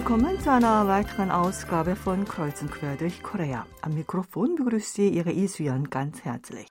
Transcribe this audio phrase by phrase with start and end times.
[0.00, 3.66] willkommen zu einer weiteren Ausgabe von Kreuz und Quer durch Korea.
[3.82, 6.66] Am Mikrofon begrüßt Sie Ihre Isuyan ganz herzlich.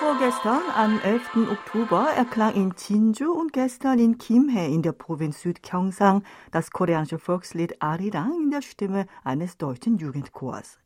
[0.00, 1.22] Vorgestern, am 11.
[1.52, 7.80] Oktober, erklang in Jinju und gestern in Kimhae in der Provinz Südgyeongsang das koreanische Volkslied
[7.80, 10.80] Arirang in der Stimme eines deutschen Jugendchors.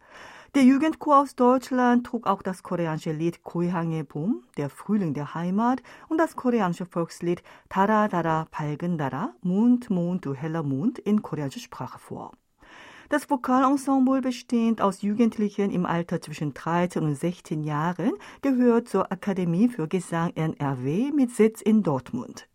[0.54, 5.82] Der Jugendchor aus Deutschland trug auch das koreanische Lied Goehange Bum, der Frühling der Heimat,
[6.08, 11.60] und das koreanische Volkslied Dara Dara Palgen Dara, Mond, Mond, du heller Mond in koreanischer
[11.60, 12.32] Sprache vor.
[13.10, 19.68] Das Vokalensemble bestehend aus Jugendlichen im Alter zwischen 13 und 16 Jahren gehört zur Akademie
[19.68, 22.47] für Gesang NRW mit Sitz in Dortmund.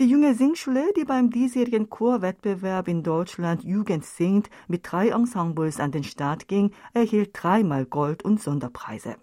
[0.00, 5.92] Die junge Singschule, die beim diesjährigen Chorwettbewerb in Deutschland Jugend singt, mit drei Ensembles an
[5.92, 9.16] den Start ging, erhielt dreimal Gold und Sonderpreise.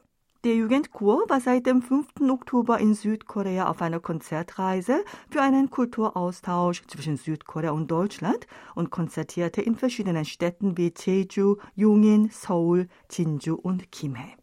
[0.45, 2.21] Der Jugendchor war seit dem 5.
[2.29, 9.61] Oktober in Südkorea auf einer Konzertreise für einen Kulturaustausch zwischen Südkorea und Deutschland und konzertierte
[9.61, 14.38] in verschiedenen Städten wie Jeju, Yongin, Seoul, Jinju und Kimhae.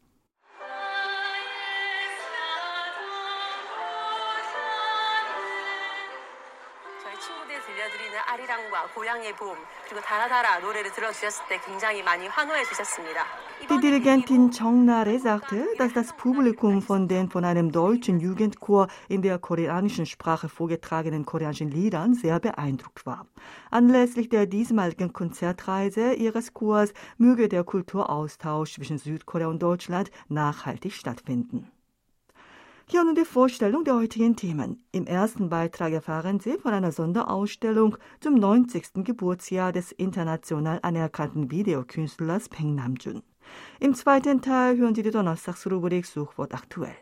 [13.70, 19.22] Die Dirigentin Chong Nare sagte, dass das Publikum von den von einem deutschen Jugendchor in
[19.22, 23.26] der koreanischen Sprache vorgetragenen koreanischen Liedern sehr beeindruckt war.
[23.70, 31.70] Anlässlich der diesmaligen Konzertreise ihres Chors möge der Kulturaustausch zwischen Südkorea und Deutschland nachhaltig stattfinden.
[32.88, 34.86] Hier nun die Vorstellung der heutigen Themen.
[34.92, 39.02] Im ersten Beitrag erfahren Sie von einer Sonderausstellung zum 90.
[39.02, 43.24] Geburtsjahr des international anerkannten Videokünstlers Peng Namjoon.
[43.80, 46.94] Im zweiten Teil hören Sie die Donnerstagsrubrik Suchwort aktuell.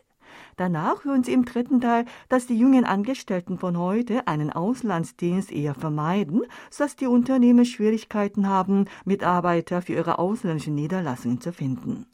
[0.57, 5.75] Danach hören Sie im dritten Teil, dass die jungen Angestellten von heute einen Auslandsdienst eher
[5.75, 12.07] vermeiden, sodass die Unternehmen Schwierigkeiten haben, Mitarbeiter für ihre ausländischen Niederlassungen zu finden.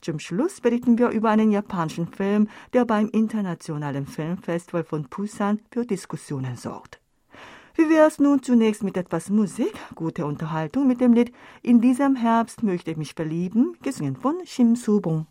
[0.00, 5.84] Zum Schluss berichten wir über einen japanischen Film, der beim Internationalen Filmfestival von Busan für
[5.84, 7.00] Diskussionen sorgt.
[7.74, 12.16] Wie wäre es nun zunächst mit etwas Musik, gute Unterhaltung mit dem Lied In diesem
[12.16, 15.26] Herbst möchte ich mich verlieben, gesungen von Shim Subong.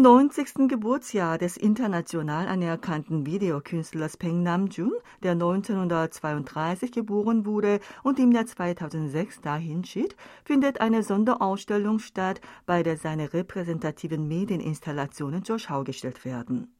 [0.00, 0.66] Zum 90.
[0.66, 9.42] Geburtsjahr des international anerkannten Videokünstlers Peng Namjoon, der 1932 geboren wurde und im Jahr 2006
[9.42, 16.74] dahin schied, findet eine Sonderausstellung statt, bei der seine repräsentativen Medieninstallationen zur Schau gestellt werden.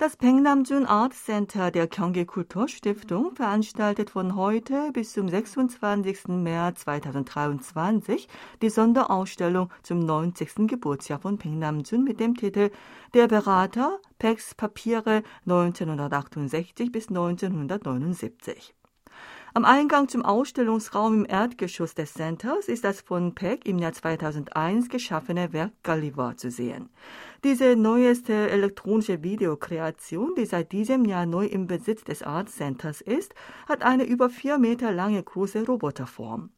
[0.00, 6.28] Das Pengnamjun Art Center der Gyeonggi Kulturstiftung veranstaltet von heute bis zum 26.
[6.28, 8.28] März 2023
[8.62, 10.68] die Sonderausstellung zum 90.
[10.68, 12.70] Geburtsjahr von Pengnamjun mit dem Titel
[13.12, 18.77] Der Berater, Pex Papiere 1968 bis 1979.
[19.58, 24.88] Am Eingang zum Ausstellungsraum im Erdgeschoss des Centers ist das von Peck im Jahr 2001
[24.88, 26.90] geschaffene Werk Gulliver zu sehen.
[27.42, 33.34] Diese neueste elektronische Videokreation, die seit diesem Jahr neu im Besitz des Art Centers ist,
[33.68, 36.50] hat eine über vier Meter lange große Roboterform.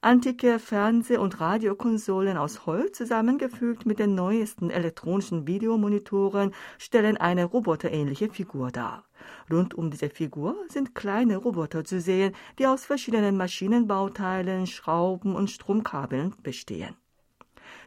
[0.00, 8.30] Antike Fernseh- und Radiokonsolen aus Holz zusammengefügt mit den neuesten elektronischen Videomonitoren stellen eine roboterähnliche
[8.30, 9.04] Figur dar.
[9.50, 15.50] Rund um diese Figur sind kleine Roboter zu sehen, die aus verschiedenen Maschinenbauteilen, Schrauben und
[15.50, 16.96] Stromkabeln bestehen.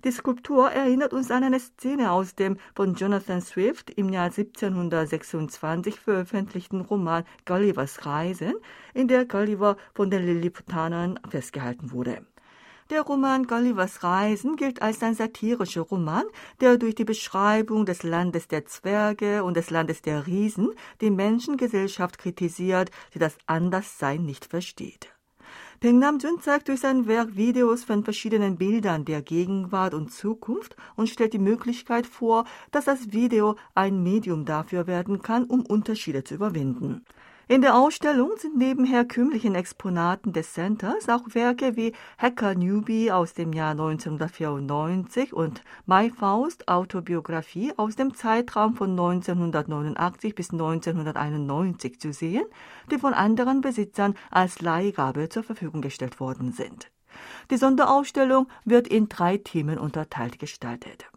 [0.04, 6.00] Die Skulptur erinnert uns an eine Szene aus dem von Jonathan Swift im Jahr 1726
[6.00, 8.54] veröffentlichten Roman Gullivers Reisen,
[8.94, 12.26] in der Gulliver von den Lilliputanern festgehalten wurde.
[12.90, 16.24] Der Roman Gullivers Reisen gilt als ein satirischer Roman,
[16.60, 22.18] der durch die Beschreibung des Landes der Zwerge und des Landes der Riesen die Menschengesellschaft
[22.18, 25.14] kritisiert, die das Anderssein nicht versteht.
[25.80, 31.10] Peng Namjoon zeigt durch sein Werk Videos von verschiedenen Bildern der Gegenwart und Zukunft und
[31.10, 36.34] stellt die Möglichkeit vor, dass das Video ein Medium dafür werden kann, um Unterschiede zu
[36.34, 37.06] überwinden.
[37.52, 43.34] In der Ausstellung sind neben herkömmlichen Exponaten des Centers auch Werke wie Hacker Newbie aus
[43.34, 52.14] dem Jahr 1994 und My Faust Autobiografie aus dem Zeitraum von 1989 bis 1991 zu
[52.14, 52.46] sehen,
[52.92, 56.92] die von anderen Besitzern als Leihgabe zur Verfügung gestellt worden sind.
[57.50, 61.08] Die Sonderausstellung wird in drei Themen unterteilt gestaltet.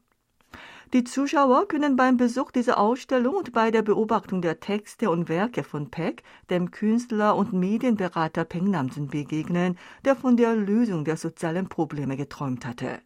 [0.93, 5.65] Die Zuschauer können beim Besuch dieser Ausstellung und bei der Beobachtung der Texte und Werke
[5.65, 11.71] von Peck dem Künstler und Medienberater Peng Namsen begegnen, der von der Lösung der sozialen
[11.71, 13.01] Probleme geträumt hatte.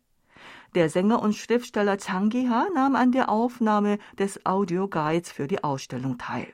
[0.74, 6.18] Der Sänger und Schriftsteller Chang Gi-ha nahm an der Aufnahme des Audioguides für die Ausstellung
[6.18, 6.48] teil.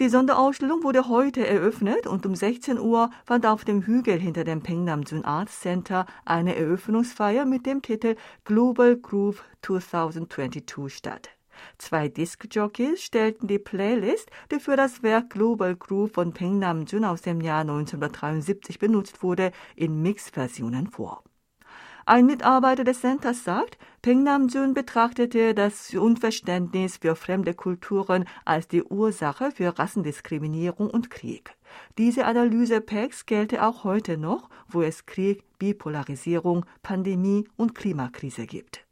[0.00, 4.62] Die Sonderausstellung wurde heute eröffnet und um 16 Uhr fand auf dem Hügel hinter dem
[4.62, 8.14] Pengnamjun Arts Center eine Eröffnungsfeier mit dem Titel
[8.44, 11.30] Global Groove 2022 statt.
[11.78, 17.22] Zwei Disc-Jockeys stellten die Playlist, die für das Werk Global Groove von Peng Namjoon aus
[17.22, 21.24] dem Jahr 1973 benutzt wurde, in Mixversionen vor.
[22.08, 28.82] Ein Mitarbeiter des Centers sagt, Peng Namjoon betrachtete das Unverständnis für fremde Kulturen als die
[28.82, 31.54] Ursache für Rassendiskriminierung und Krieg.
[31.98, 38.87] Diese Analyse Pecks gelte auch heute noch, wo es Krieg, Bipolarisierung, Pandemie und Klimakrise gibt.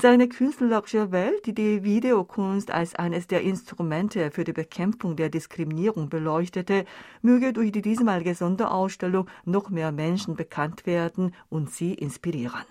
[0.00, 6.08] Seine künstlerische Welt, die die Videokunst als eines der Instrumente für die Bekämpfung der Diskriminierung
[6.08, 6.84] beleuchtete,
[7.22, 12.64] möge durch die diesmalige Sonderausstellung noch mehr Menschen bekannt werden und sie inspirieren.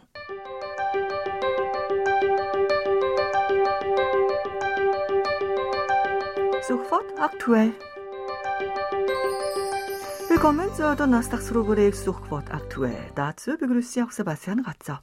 [6.68, 7.72] Sofort aktuell.
[10.30, 13.12] Willkommen zur Donnerstagsrubrik Suchwort aktuell.
[13.16, 15.02] Dazu begrüßt Sie auch Sebastian Ratzer.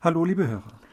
[0.00, 0.85] Hallo, liebe Hörer.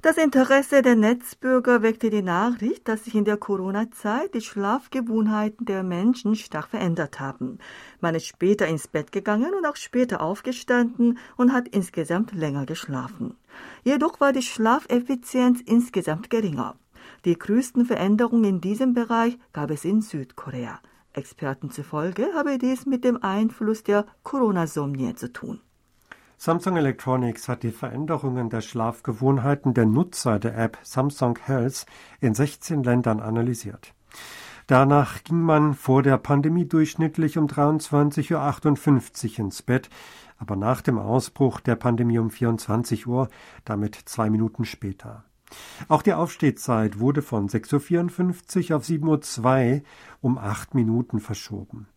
[0.00, 5.82] Das Interesse der Netzbürger weckte die Nachricht, dass sich in der Corona-Zeit die Schlafgewohnheiten der
[5.82, 7.58] Menschen stark verändert haben.
[8.00, 13.36] Man ist später ins Bett gegangen und auch später aufgestanden und hat insgesamt länger geschlafen.
[13.82, 16.76] Jedoch war die Schlafeffizienz insgesamt geringer.
[17.24, 20.78] Die größten Veränderungen in diesem Bereich gab es in Südkorea.
[21.12, 25.60] Experten zufolge habe dies mit dem Einfluss der Corona-Somnie zu tun.
[26.40, 31.84] Samsung Electronics hat die Veränderungen der Schlafgewohnheiten der Nutzer der App Samsung Health
[32.20, 33.92] in 16 Ländern analysiert.
[34.68, 39.90] Danach ging man vor der Pandemie durchschnittlich um 23.58 Uhr ins Bett,
[40.38, 43.28] aber nach dem Ausbruch der Pandemie um 24 Uhr,
[43.64, 45.24] damit zwei Minuten später.
[45.88, 49.82] Auch die Aufstehzeit wurde von 6.54 Uhr auf 7.02 Uhr
[50.20, 51.88] um acht Minuten verschoben.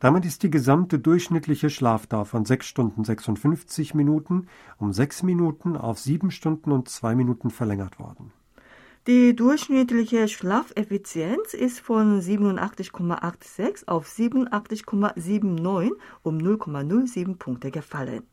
[0.00, 4.48] Damit ist die gesamte durchschnittliche Schlafdauer von 6 Stunden 56 Minuten
[4.78, 8.32] um 6 Minuten auf 7 Stunden und 2 Minuten verlängert worden.
[9.06, 15.92] Die durchschnittliche Schlafeffizienz ist von 87,86 auf 87,79
[16.24, 18.24] um 0,07 Punkte gefallen.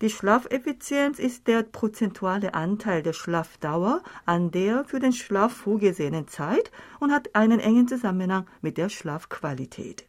[0.00, 6.70] Die Schlafeffizienz ist der prozentuale Anteil der Schlafdauer an der für den Schlaf vorgesehenen Zeit
[6.98, 10.06] und hat einen engen Zusammenhang mit der Schlafqualität.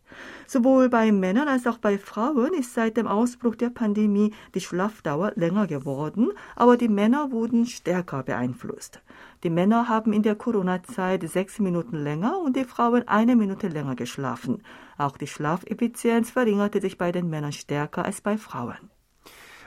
[0.48, 5.34] Sowohl bei Männern als auch bei Frauen ist seit dem Ausbruch der Pandemie die Schlafdauer
[5.36, 9.02] länger geworden, aber die Männer wurden stärker beeinflusst.
[9.44, 13.96] Die Männer haben in der Corona-Zeit sechs Minuten länger und die Frauen eine Minute länger
[13.96, 14.64] geschlafen.
[14.98, 18.90] Auch die Schlafeffizienz verringerte sich bei den Männern stärker als bei Frauen.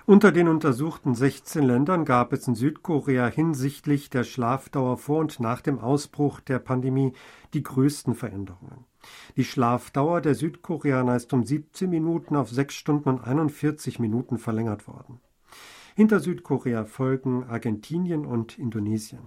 [0.08, 5.60] Unter den untersuchten 16 Ländern gab es in Südkorea hinsichtlich der Schlafdauer vor und nach
[5.60, 7.12] dem Ausbruch der Pandemie
[7.54, 8.84] die größten Veränderungen.
[9.36, 14.86] Die Schlafdauer der Südkoreaner ist um 17 Minuten auf 6 Stunden und 41 Minuten verlängert
[14.88, 15.20] worden.
[15.94, 19.20] Hinter Südkorea folgen Argentinien und Indonesien.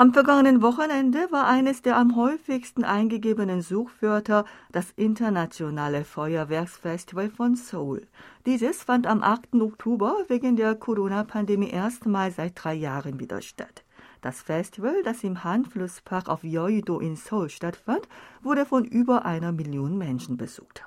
[0.00, 8.06] Am vergangenen Wochenende war eines der am häufigsten eingegebenen Suchwörter das internationale Feuerwerksfestival von Seoul.
[8.46, 9.54] Dieses fand am 8.
[9.54, 13.82] Oktober wegen der Corona-Pandemie erstmals seit drei Jahren wieder statt.
[14.20, 18.08] Das Festival, das im Han-Flusspark auf Yeouido in Seoul stattfand,
[18.42, 20.84] wurde von über einer Million Menschen besucht.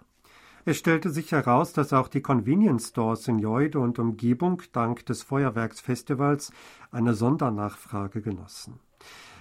[0.65, 5.23] Es stellte sich heraus, dass auch die Convenience Stores in Yeouido und Umgebung dank des
[5.23, 6.51] Feuerwerksfestivals
[6.91, 8.79] eine Sondernachfrage genossen.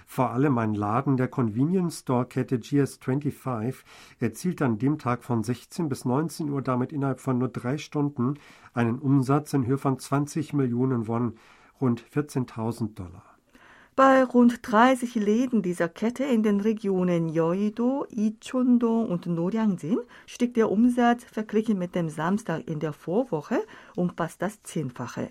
[0.07, 3.75] Vor allem ein Laden der Convenience Store Kette GS25
[4.19, 8.33] erzielt an dem Tag von 16 bis 19 Uhr damit innerhalb von nur drei Stunden
[8.73, 11.37] einen Umsatz in Höhe von 20 Millionen Won,
[11.79, 13.30] rund 14.000 Dollar.
[13.93, 20.71] Bei rund 30 Läden dieser Kette in den Regionen Yeouido, Icheon-dong und Noryangjin stieg der
[20.71, 23.61] Umsatz verglichen mit dem Samstag in der Vorwoche
[23.97, 25.29] um fast das Zehnfache.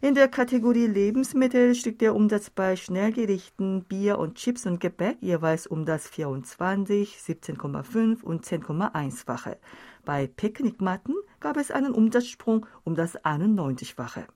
[0.00, 5.66] In der Kategorie Lebensmittel stieg der Umsatz bei Schnellgerichten, Bier und Chips und Gebäck jeweils
[5.66, 9.56] um das 24, 17,5 und 10,1-fache.
[10.04, 14.26] Bei Picknickmatten gab es einen Umsatzsprung um das 91-fache.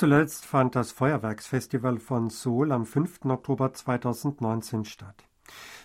[0.00, 3.26] Zuletzt fand das Feuerwerksfestival von Seoul am 5.
[3.26, 5.28] Oktober 2019 statt.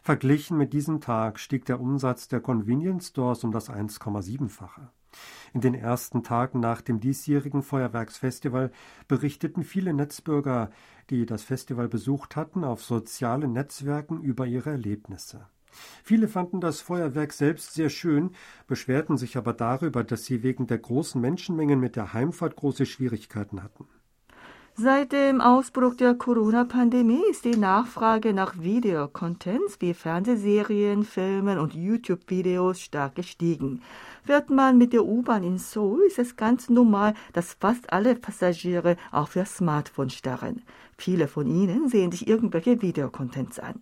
[0.03, 4.88] Verglichen mit diesem Tag stieg der Umsatz der Convenience Stores um das 1,7-fache.
[5.53, 8.72] In den ersten Tagen nach dem diesjährigen Feuerwerksfestival
[9.10, 10.69] berichteten viele Netzbürger,
[11.10, 15.45] die das Festival besucht hatten, auf sozialen Netzwerken über ihre Erlebnisse.
[16.05, 18.31] Viele fanden das Feuerwerk selbst sehr schön,
[18.65, 23.62] beschwerten sich aber darüber, dass sie wegen der großen Menschenmengen mit der Heimfahrt große Schwierigkeiten
[23.62, 23.86] hatten.
[24.77, 32.82] Seit dem Ausbruch der Corona-Pandemie ist die Nachfrage nach Videocontents wie Fernsehserien, Filmen und YouTube-Videos
[32.82, 33.82] stark gestiegen.
[34.25, 38.98] Fährt man mit der U-Bahn in Seoul, ist es ganz normal, dass fast alle Passagiere
[39.13, 40.62] auf ihr Smartphone starren.
[40.98, 43.82] Viele von ihnen sehen sich irgendwelche Videocontents an.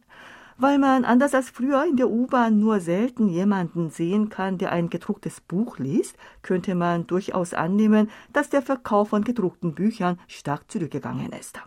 [0.58, 4.90] Weil man anders als früher in der U-Bahn nur selten jemanden sehen kann, der ein
[4.90, 11.32] gedrucktes Buch liest, könnte man durchaus annehmen, dass der Verkauf von gedruckten Büchern stark zurückgegangen
[11.32, 11.60] ist.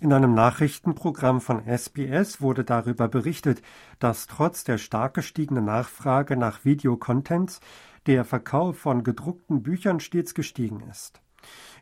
[0.00, 3.60] In einem Nachrichtenprogramm von SBS wurde darüber berichtet,
[3.98, 7.60] dass trotz der stark gestiegenen Nachfrage nach Videocontents
[8.06, 11.20] der Verkauf von gedruckten Büchern stets gestiegen ist.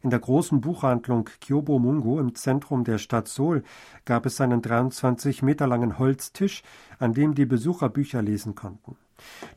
[0.03, 3.65] In der großen Buchhandlung Kyobo Mungo im Zentrum der Stadt Seoul
[4.05, 6.63] gab es einen 23 Meter langen Holztisch,
[6.99, 8.97] an dem die Besucher Bücher lesen konnten.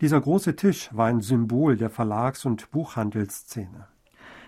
[0.01, 3.87] Dieser große Tisch war ein Symbol der Verlags- und Buchhandelsszene.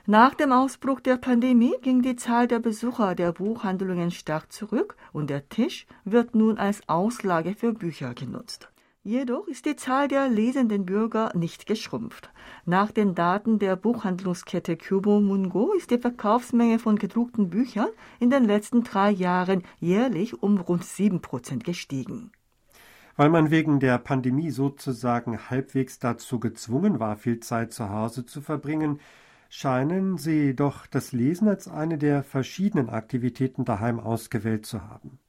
[0.06, 5.30] Nach dem Ausbruch der Pandemie ging die Zahl der Besucher der Buchhandlungen stark zurück und
[5.30, 8.73] der Tisch wird nun als Auslage für Bücher genutzt.
[9.06, 12.32] Jedoch ist die Zahl der lesenden Bürger nicht geschrumpft.
[12.66, 17.90] Nach den Daten der Buchhandlungskette Kubo Mungo ist die Verkaufsmenge von gedruckten Büchern
[18.22, 22.32] in den letzten drei Jahren jährlich um rund sieben Prozent gestiegen.
[23.18, 28.40] Weil man wegen der Pandemie sozusagen halbwegs dazu gezwungen war, viel Zeit zu Hause zu
[28.40, 29.02] verbringen,
[29.50, 35.20] scheinen sie doch das Lesen als eine der verschiedenen Aktivitäten daheim ausgewählt zu haben.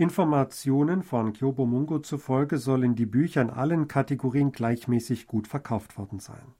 [0.00, 6.20] Informationen von Kyobo Mungo zufolge sollen die Bücher in allen Kategorien gleichmäßig gut verkauft worden
[6.20, 6.54] sein.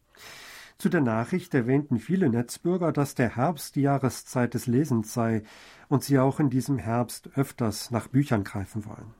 [0.76, 5.42] Zu der Nachricht erwähnten viele Netzbürger, dass der Herbst die Jahreszeit des Lesens sei
[5.88, 9.14] und sie auch in diesem Herbst öfters nach Büchern greifen wollen.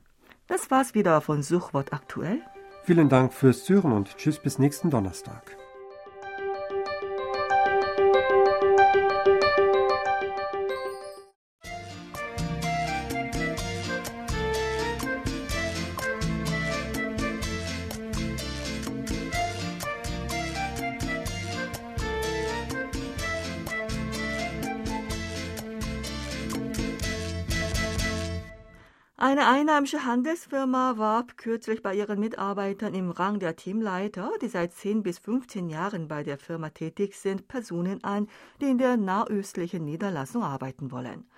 [0.49, 2.43] Das war's wieder von Suchwort aktuell.
[2.85, 5.57] Vielen Dank fürs Zuhören und tschüss bis nächsten Donnerstag.
[29.23, 35.03] Eine einheimische Handelsfirma warb kürzlich bei ihren Mitarbeitern im Rang der Teamleiter, die seit 10
[35.03, 38.29] bis 15 Jahren bei der Firma tätig sind, Personen an,
[38.63, 41.29] die in der nahöstlichen Niederlassung arbeiten wollen.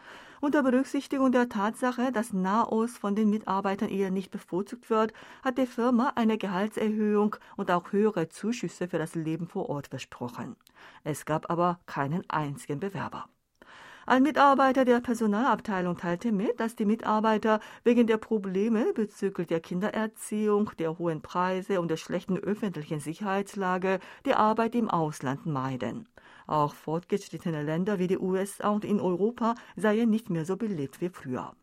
[0.40, 5.12] Unter Berücksichtigung der Tatsache, dass Nahost von den Mitarbeitern eher nicht bevorzugt wird,
[5.42, 10.54] hat die Firma eine Gehaltserhöhung und auch höhere Zuschüsse für das Leben vor Ort versprochen.
[11.02, 13.28] Es gab aber keinen einzigen Bewerber.
[14.04, 20.72] Ein Mitarbeiter der Personalabteilung teilte mit, dass die Mitarbeiter wegen der Probleme bezüglich der Kindererziehung,
[20.80, 26.08] der hohen Preise und der schlechten öffentlichen Sicherheitslage die Arbeit im Ausland meiden.
[26.48, 31.08] Auch fortgeschrittene Länder wie die USA und in Europa seien nicht mehr so belebt wie
[31.08, 31.54] früher.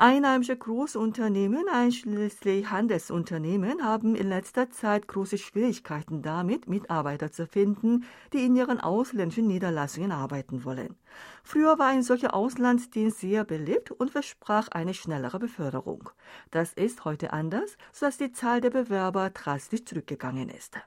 [0.00, 8.44] Einheimische Großunternehmen, einschließlich Handelsunternehmen, haben in letzter Zeit große Schwierigkeiten damit, Mitarbeiter zu finden, die
[8.44, 10.94] in ihren ausländischen Niederlassungen arbeiten wollen.
[11.42, 16.10] Früher war ein solcher Auslandsdienst sehr beliebt und versprach eine schnellere Beförderung.
[16.52, 20.78] Das ist heute anders, sodass die Zahl der Bewerber drastisch zurückgegangen ist.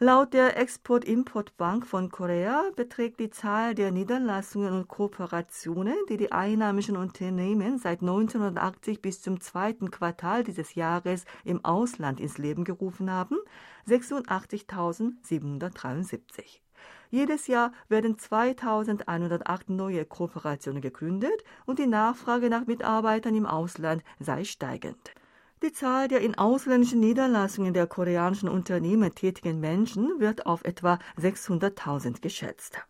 [0.00, 6.96] Laut der Export-Import-Bank von Korea beträgt die Zahl der Niederlassungen und Kooperationen, die die einheimischen
[6.96, 13.36] Unternehmen seit 1980 bis zum zweiten Quartal dieses Jahres im Ausland ins Leben gerufen haben,
[13.86, 16.58] 86.773.
[17.10, 24.42] Jedes Jahr werden 2108 neue Kooperationen gegründet und die Nachfrage nach Mitarbeitern im Ausland sei
[24.42, 25.14] steigend.
[25.64, 32.20] Die Zahl der in ausländischen Niederlassungen der koreanischen Unternehmen tätigen Menschen wird auf etwa 600.000
[32.20, 32.82] geschätzt.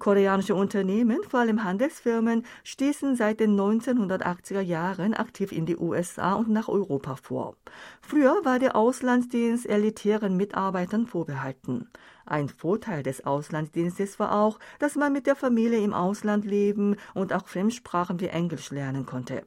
[0.00, 6.48] Koreanische Unternehmen, vor allem Handelsfirmen, stießen seit den 1980er Jahren aktiv in die USA und
[6.48, 7.54] nach Europa vor.
[8.00, 11.88] Früher war der Auslandsdienst elitären Mitarbeitern vorbehalten.
[12.26, 17.32] Ein Vorteil des Auslandsdienstes war auch, dass man mit der Familie im Ausland leben und
[17.32, 19.46] auch Fremdsprachen wie Englisch lernen konnte.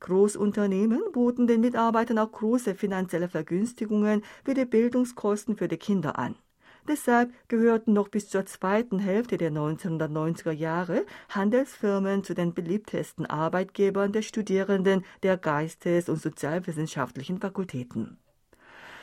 [0.00, 6.36] Großunternehmen boten den Mitarbeitern auch große finanzielle Vergünstigungen wie die Bildungskosten für die Kinder an.
[6.88, 14.12] Deshalb gehörten noch bis zur zweiten Hälfte der 1990er Jahre Handelsfirmen zu den beliebtesten Arbeitgebern
[14.12, 18.16] der Studierenden der Geistes- und Sozialwissenschaftlichen Fakultäten.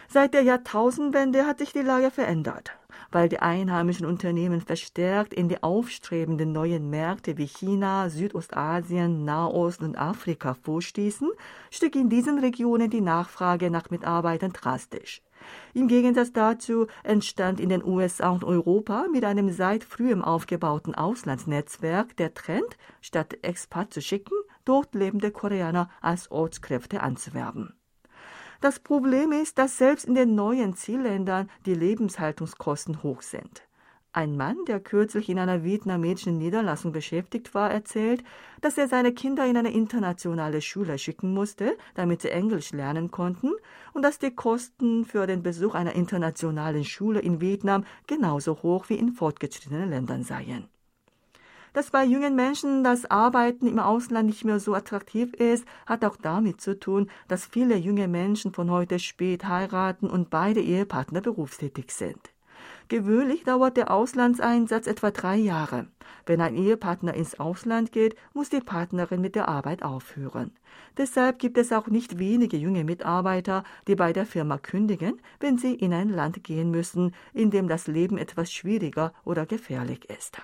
[0.07, 2.71] Seit der Jahrtausendwende hat sich die Lage verändert.
[3.11, 9.97] Weil die einheimischen Unternehmen verstärkt in die aufstrebenden neuen Märkte wie China, Südostasien, Nahost und
[9.97, 11.29] Afrika vorstießen,
[11.71, 15.21] stieg in diesen Regionen die Nachfrage nach Mitarbeitern drastisch.
[15.73, 22.15] Im Gegensatz dazu entstand in den USA und Europa mit einem seit frühem aufgebauten Auslandsnetzwerk
[22.17, 27.73] der Trend, statt Expat zu schicken, dort lebende Koreaner als Ortskräfte anzuwerben.
[28.61, 33.63] Das Problem ist, dass selbst in den neuen Zielländern die Lebenshaltungskosten hoch sind.
[34.15, 38.23] Ein Mann, der kürzlich in einer vietnamesischen Niederlassung beschäftigt war, erzählt,
[38.61, 43.51] dass er seine Kinder in eine internationale Schule schicken musste, damit sie Englisch lernen konnten,
[43.93, 48.95] und dass die Kosten für den Besuch einer internationalen Schule in Vietnam genauso hoch wie
[48.95, 50.69] in fortgeschrittenen Ländern seien.
[51.75, 56.15] Dass bei jungen Menschen das Arbeiten im Ausland nicht mehr so attraktiv ist, hat auch
[56.15, 61.91] damit zu tun, dass viele junge Menschen von heute spät heiraten und beide Ehepartner berufstätig
[61.91, 62.31] sind.
[62.87, 65.87] Gewöhnlich dauert der Auslandseinsatz etwa drei Jahre.
[66.25, 70.53] Wenn ein Ehepartner ins Ausland geht, muss die Partnerin mit der Arbeit aufhören.
[70.95, 75.73] Deshalb gibt es auch nicht wenige junge Mitarbeiter, die bei der Firma kündigen, wenn sie
[75.73, 80.41] in ein Land gehen müssen, in dem das Leben etwas schwieriger oder gefährlich ist.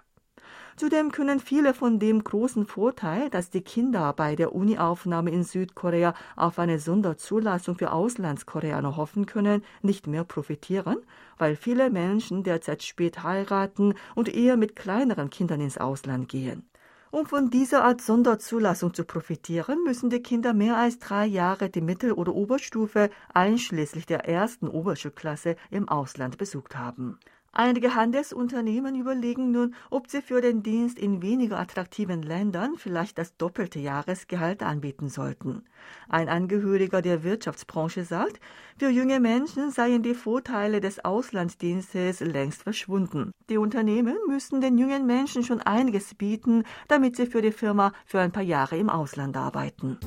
[0.78, 6.14] Zudem können viele von dem großen Vorteil, dass die Kinder bei der Uni-Aufnahme in Südkorea
[6.36, 10.98] auf eine Sonderzulassung für Auslandskoreaner hoffen können, nicht mehr profitieren,
[11.38, 16.68] weil viele Menschen derzeit spät heiraten und eher mit kleineren Kindern ins Ausland gehen.
[17.12, 21.82] Um von dieser Art Sonderzulassung zu profitieren, müssen die Kinder mehr als drei Jahre die
[21.82, 27.20] Mittel- oder Oberstufe einschließlich der ersten Oberschulklasse im Ausland besucht haben.
[27.54, 33.36] Einige Handelsunternehmen überlegen nun, ob sie für den Dienst in weniger attraktiven Ländern vielleicht das
[33.36, 35.66] doppelte Jahresgehalt anbieten sollten.
[36.08, 38.40] Ein Angehöriger der Wirtschaftsbranche sagt,
[38.80, 43.32] für junge Menschen seien die Vorteile des Auslandsdienstes längst verschwunden.
[43.50, 48.22] Die Unternehmen müssten den jungen Menschen schon einiges bieten, damit sie für die Firma für
[48.22, 49.98] ein paar Jahre im Ausland arbeiten.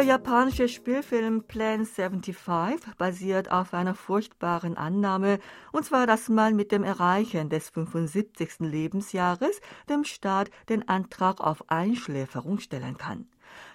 [0.00, 5.38] Der japanische Spielfilm Plan 75 basiert auf einer furchtbaren Annahme,
[5.72, 8.60] und zwar, dass man mit dem Erreichen des 75.
[8.60, 9.60] Lebensjahres
[9.90, 13.28] dem Staat den Antrag auf Einschläferung stellen kann.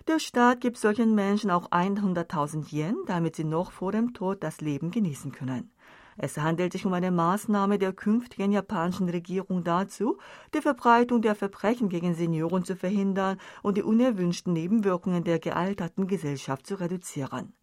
[0.07, 4.61] Der Staat gibt solchen Menschen auch 100.000 Yen, damit sie noch vor dem Tod das
[4.61, 5.69] Leben genießen können.
[6.17, 10.17] Es handelt sich um eine Maßnahme der künftigen japanischen Regierung dazu,
[10.53, 16.65] die Verbreitung der Verbrechen gegen Senioren zu verhindern und die unerwünschten Nebenwirkungen der gealterten Gesellschaft
[16.65, 17.53] zu reduzieren.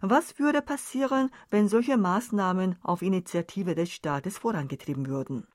[0.00, 5.46] Was würde passieren, wenn solche Maßnahmen auf Initiative des Staates vorangetrieben würden?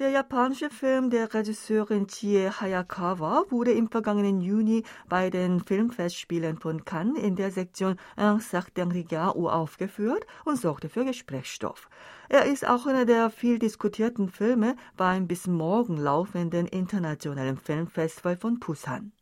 [0.00, 6.84] Der japanische Film der Regisseurin Chie Hayakawa wurde im vergangenen Juni bei den Filmfestspielen von
[6.84, 11.88] Cannes in der Sektion Un certain regard aufgeführt und sorgte für Gesprächsstoff.
[12.28, 18.58] Er ist auch einer der viel diskutierten Filme beim bis morgen laufenden internationalen Filmfestival von
[18.58, 19.12] Busan.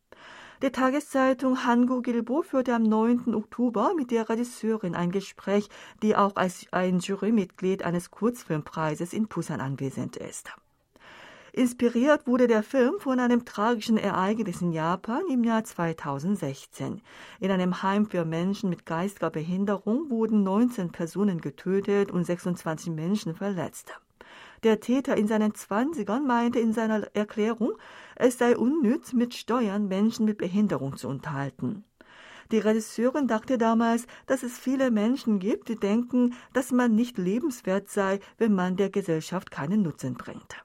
[0.63, 3.35] Die Tageszeitung Hanguk Ilbo führte am 9.
[3.35, 5.69] Oktober mit der Regisseurin ein Gespräch,
[6.01, 10.51] die auch als ein Jurymitglied eines Kurzfilmpreises in Busan anwesend ist.
[11.55, 16.99] Inspiriert wurde der Film von einem tragischen Ereignis in Japan im Jahr 2016.
[17.39, 23.35] In einem Heim für Menschen mit geistiger Behinderung wurden 19 Personen getötet und 26 Menschen
[23.35, 23.93] verletzt.
[24.63, 27.73] Der Täter in seinen Zwanzigern meinte in seiner Erklärung,
[28.15, 31.83] es sei unnütz, mit Steuern Menschen mit Behinderung zu unterhalten.
[32.51, 37.91] Die Regisseurin dachte damals, dass es viele Menschen gibt, die denken, dass man nicht lebenswert
[37.91, 40.63] sei, wenn man der Gesellschaft keinen Nutzen bringt.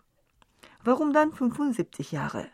[0.88, 2.46] Warum dann 75 Jahre?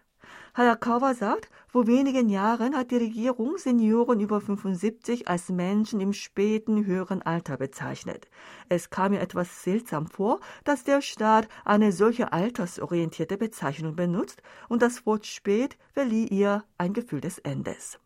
[0.57, 6.85] Hayakawa sagt, vor wenigen Jahren hat die Regierung Senioren über 75 als Menschen im späten
[6.85, 8.27] höheren Alter bezeichnet.
[8.68, 14.83] Es kam mir etwas seltsam vor, dass der Staat eine solche altersorientierte Bezeichnung benutzt und
[14.83, 18.01] das Wort spät verlieh ihr ein Gefühl des Endes.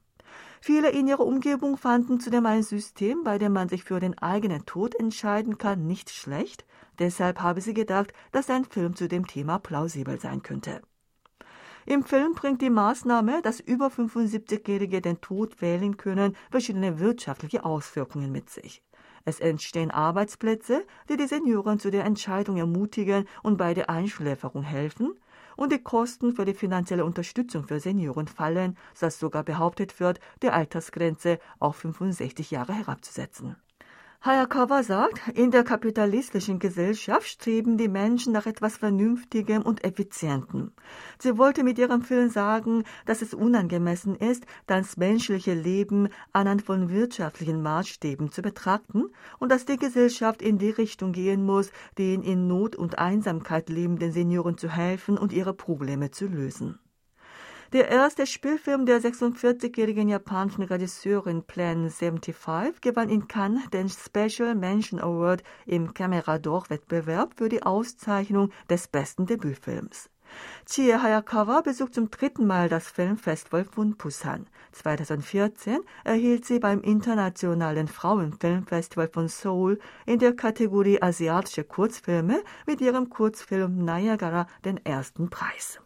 [0.60, 4.66] Viele in ihrer Umgebung fanden zudem ein System, bei dem man sich für den eigenen
[4.66, 6.64] Tod entscheiden kann, nicht schlecht.
[6.98, 10.82] Deshalb habe sie gedacht, dass ein Film zu dem Thema plausibel sein könnte.
[11.86, 18.30] Im Film bringt die Maßnahme, dass über 75-Jährige den Tod wählen können, verschiedene wirtschaftliche Auswirkungen
[18.30, 18.82] mit sich.
[19.24, 25.14] Es entstehen Arbeitsplätze, die die Senioren zu der Entscheidung ermutigen und bei der Einschläferung helfen,
[25.58, 30.50] und die Kosten für die finanzielle Unterstützung für Senioren fallen, sodass sogar behauptet wird, die
[30.50, 33.56] Altersgrenze auf 65 Jahre herabzusetzen.
[34.20, 40.72] Hayakawa sagt, in der kapitalistischen Gesellschaft streben die Menschen nach etwas Vernünftigem und Effizientem.
[41.20, 46.88] Sie wollte mit ihrem Film sagen, dass es unangemessen ist, das menschliche Leben anhand von
[46.88, 49.04] wirtschaftlichen Maßstäben zu betrachten
[49.38, 54.10] und dass die Gesellschaft in die Richtung gehen muss, den in Not und Einsamkeit lebenden
[54.10, 56.80] Senioren zu helfen und ihre Probleme zu lösen.
[57.74, 64.98] Der erste Spielfilm der 46-jährigen japanischen Regisseurin Plan 75 gewann in Cannes den Special Mention
[64.98, 70.08] Award im Camera d'Or Wettbewerb für die Auszeichnung des besten Debütfilms.
[70.64, 74.46] Chie Hayakawa besucht zum dritten Mal das Filmfestival von Busan.
[74.72, 83.10] 2014 erhielt sie beim Internationalen Frauenfilmfestival von Seoul in der Kategorie Asiatische Kurzfilme mit ihrem
[83.10, 85.80] Kurzfilm Niagara den ersten Preis.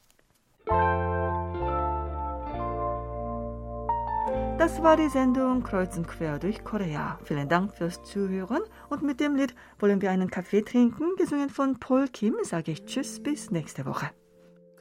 [4.57, 7.19] Das war die Sendung Kreuz und Quer durch Korea.
[7.23, 11.79] Vielen Dank fürs Zuhören und mit dem Lied wollen wir einen Kaffee trinken, gesungen von
[11.79, 14.09] Paul Kim, sage ich Tschüss bis nächste Woche.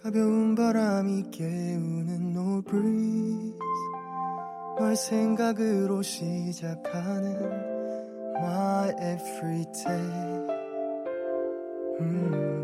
[0.06, 3.58] 가벼운 바람이 깨우는 no breeze
[4.78, 7.34] 널 생각으로 시작하는
[8.38, 10.46] my everyday
[11.98, 12.59] 음.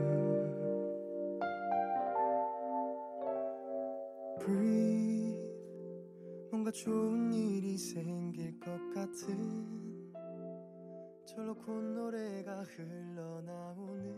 [6.68, 10.12] 뭔가 좋은 일이 생길 것 같은
[11.26, 14.18] 절로 콧노래가 흘러나오는